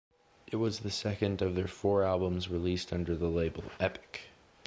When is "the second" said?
0.79-1.43